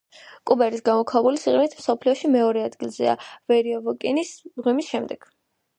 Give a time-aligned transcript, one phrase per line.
[0.51, 3.15] კრუბერის გამოქვაბული სიღრმით მსოფლიოში მეორე ადგილზეა
[3.55, 5.33] ვერიოვკინის მღვიმის შემდეგ.